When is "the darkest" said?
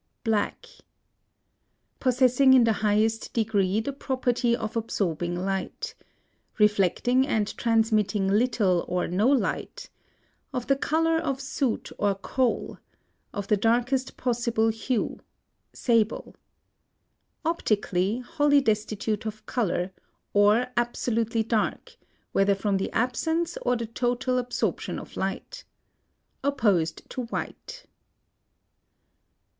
13.47-14.17